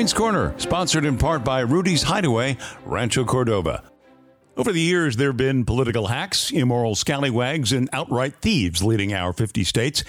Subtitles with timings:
[0.00, 2.56] Crane's Corner, sponsored in part by Rudy's Hideaway,
[2.86, 3.82] Rancho Cordova.
[4.56, 9.34] Over the years, there have been political hacks, immoral scallywags, and outright thieves leading our
[9.34, 10.02] 50 states.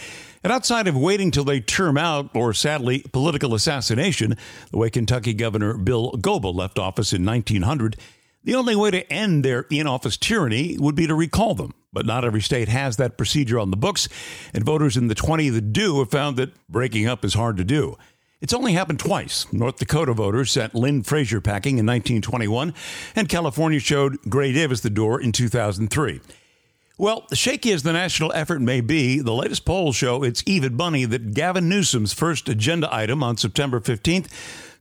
[0.46, 4.38] And outside of waiting till they term out, or sadly, political assassination,
[4.72, 7.98] the way Kentucky Governor Bill Goebel left office in 1900,
[8.46, 11.74] the only way to end their in office tyranny would be to recall them.
[11.92, 14.08] But not every state has that procedure on the books,
[14.54, 17.66] and voters in the 20 that do have found that breaking up is hard to
[17.66, 17.98] do.
[18.42, 19.46] It's only happened twice.
[19.54, 22.74] North Dakota voters sent Lynn Frazier packing in 1921,
[23.16, 26.22] and California showed Gray Davis the door in 2003.
[26.98, 31.06] Well, shaky as the national effort may be, the latest polls show it's even money
[31.06, 34.28] that Gavin Newsom's first agenda item on September 15th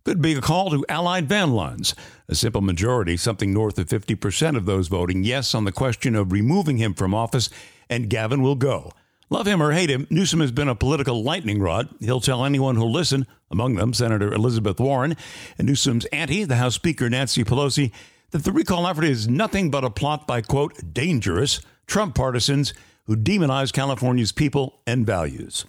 [0.04, 1.94] could be a call to Allied van lines.
[2.28, 6.32] A simple majority, something north of 50% of those voting yes on the question of
[6.32, 7.50] removing him from office,
[7.90, 8.92] and Gavin will go.
[9.32, 11.88] Love him or hate him, Newsom has been a political lightning rod.
[12.00, 15.16] He'll tell anyone who'll listen, among them Senator Elizabeth Warren
[15.56, 17.92] and Newsom's auntie, the House Speaker Nancy Pelosi,
[18.32, 22.74] that the recall effort is nothing but a plot by, quote, dangerous Trump partisans
[23.06, 25.64] who demonize California's people and values.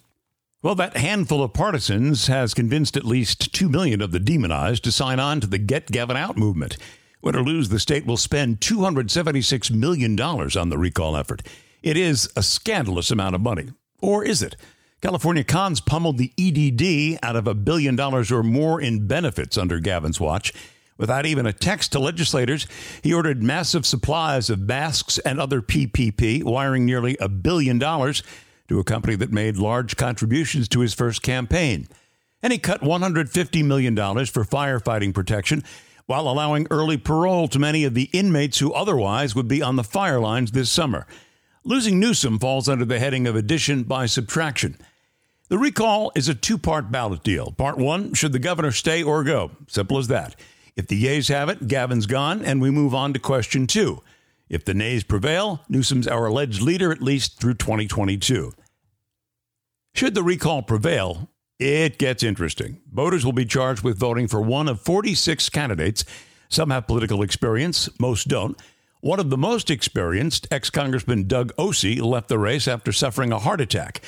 [0.63, 4.91] Well, that handful of partisans has convinced at least 2 million of the demonized to
[4.91, 6.77] sign on to the Get Gavin Out movement.
[7.21, 11.43] Win or lose, the state will spend $276 million on the recall effort.
[11.81, 13.69] It is a scandalous amount of money.
[13.99, 14.55] Or is it?
[15.01, 19.79] California cons pummeled the EDD out of a billion dollars or more in benefits under
[19.79, 20.53] Gavin's watch.
[20.97, 22.67] Without even a text to legislators,
[23.01, 28.21] he ordered massive supplies of masks and other PPP, wiring nearly a billion dollars
[28.67, 31.87] to a company that made large contributions to his first campaign.
[32.43, 35.63] And he cut $150 million for firefighting protection
[36.05, 39.83] while allowing early parole to many of the inmates who otherwise would be on the
[39.83, 41.07] fire lines this summer.
[41.63, 44.77] Losing Newsom falls under the heading of addition by subtraction.
[45.49, 47.51] The recall is a two part ballot deal.
[47.51, 49.51] Part one should the governor stay or go?
[49.67, 50.35] Simple as that.
[50.75, 54.01] If the yeas have it, Gavin's gone, and we move on to question two.
[54.49, 58.53] If the nays prevail, Newsom's our alleged leader at least through 2022.
[59.93, 61.29] Should the recall prevail,
[61.59, 62.81] it gets interesting.
[62.91, 66.05] Voters will be charged with voting for one of 46 candidates.
[66.49, 68.59] Some have political experience, most don't.
[69.01, 73.39] One of the most experienced, ex Congressman Doug Ose, left the race after suffering a
[73.39, 73.99] heart attack.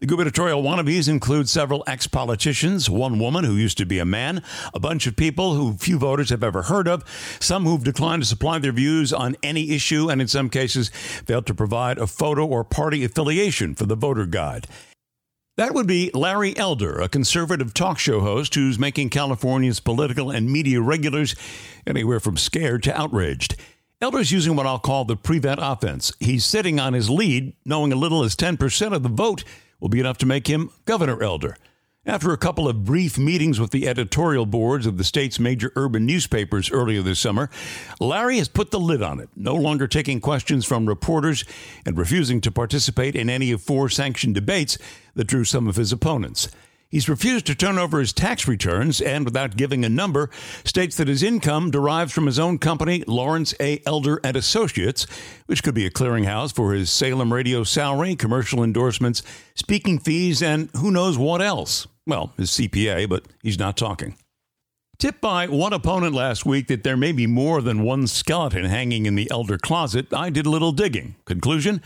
[0.00, 4.42] The gubernatorial wannabes include several ex politicians, one woman who used to be a man,
[4.74, 7.02] a bunch of people who few voters have ever heard of,
[7.40, 11.46] some who've declined to supply their views on any issue, and in some cases failed
[11.46, 14.66] to provide a photo or party affiliation for the voter guide.
[15.56, 20.52] That would be Larry Elder, a conservative talk show host who's making California's political and
[20.52, 21.34] media regulars
[21.86, 23.56] anywhere from scared to outraged.
[24.02, 26.12] Elder's using what I'll call the prevent offense.
[26.18, 29.44] He's sitting on his lead, knowing a little as 10% of the vote
[29.78, 31.56] will be enough to make him Governor Elder.
[32.04, 36.04] After a couple of brief meetings with the editorial boards of the state's major urban
[36.04, 37.48] newspapers earlier this summer,
[38.00, 41.44] Larry has put the lid on it, no longer taking questions from reporters
[41.86, 44.78] and refusing to participate in any of four sanctioned debates
[45.14, 46.48] that drew some of his opponents.
[46.92, 50.28] He's refused to turn over his tax returns and, without giving a number,
[50.62, 53.80] states that his income derives from his own company, Lawrence A.
[53.86, 55.06] Elder and Associates,
[55.46, 59.22] which could be a clearinghouse for his Salem radio salary, commercial endorsements,
[59.54, 61.86] speaking fees, and who knows what else.
[62.06, 64.14] Well, his CPA, but he's not talking.
[64.98, 69.06] Tipped by one opponent last week that there may be more than one skeleton hanging
[69.06, 71.14] in the Elder closet, I did a little digging.
[71.24, 71.80] Conclusion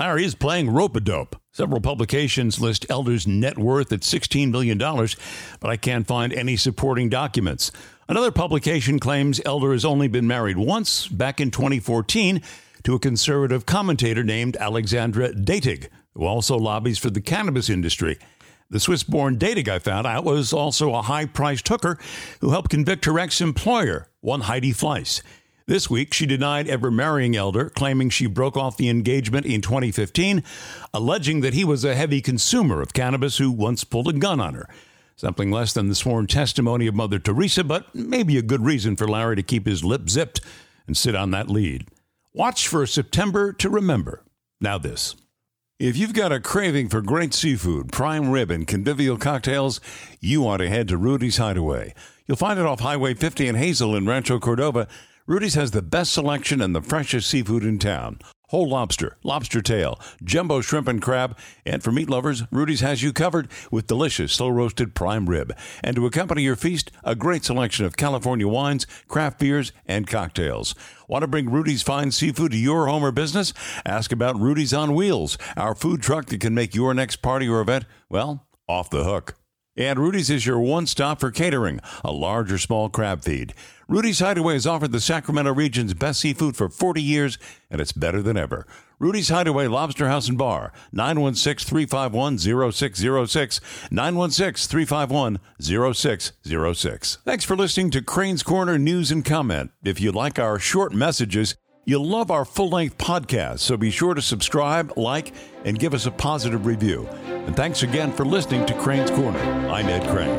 [0.00, 1.36] Larry is playing rope a dope.
[1.52, 7.10] Several publications list Elder's net worth at $16 million, but I can't find any supporting
[7.10, 7.70] documents.
[8.08, 12.40] Another publication claims Elder has only been married once, back in 2014,
[12.84, 18.18] to a conservative commentator named Alexandra Datig, who also lobbies for the cannabis industry.
[18.70, 21.98] The Swiss born Datig, I found out, was also a high priced hooker
[22.40, 25.20] who helped convict her ex employer, one Heidi Fleiss.
[25.70, 30.42] This week, she denied ever marrying Elder, claiming she broke off the engagement in 2015,
[30.92, 34.54] alleging that he was a heavy consumer of cannabis who once pulled a gun on
[34.54, 34.68] her.
[35.14, 39.06] Something less than the sworn testimony of Mother Teresa, but maybe a good reason for
[39.06, 40.40] Larry to keep his lip zipped
[40.88, 41.86] and sit on that lead.
[42.34, 44.24] Watch for September to remember.
[44.60, 45.14] Now, this.
[45.78, 49.80] If you've got a craving for great seafood, prime rib, and convivial cocktails,
[50.18, 51.94] you want to head to Rudy's Hideaway.
[52.26, 54.88] You'll find it off Highway 50 in Hazel in Rancho Cordova
[55.30, 58.18] Rudy's has the best selection and the freshest seafood in town.
[58.48, 63.12] Whole lobster, lobster tail, jumbo shrimp and crab, and for meat lovers, Rudy's has you
[63.12, 65.56] covered with delicious slow roasted prime rib.
[65.84, 70.74] And to accompany your feast, a great selection of California wines, craft beers, and cocktails.
[71.06, 73.54] Want to bring Rudy's fine seafood to your home or business?
[73.86, 77.60] Ask about Rudy's on Wheels, our food truck that can make your next party or
[77.60, 79.36] event, well, off the hook.
[79.76, 83.54] And Rudy's is your one stop for catering, a large or small crab feed.
[83.88, 87.38] Rudy's Hideaway has offered the Sacramento region's best seafood for 40 years,
[87.70, 88.66] and it's better than ever.
[88.98, 97.18] Rudy's Hideaway Lobster House and Bar, 916 351 0606, 916 351 0606.
[97.24, 99.70] Thanks for listening to Crane's Corner News and Comment.
[99.84, 101.54] If you like our short messages,
[101.90, 105.32] You'll love our full length podcast, so be sure to subscribe, like,
[105.64, 107.08] and give us a positive review.
[107.26, 109.40] And thanks again for listening to Crane's Corner.
[109.68, 110.38] I'm Ed Crane.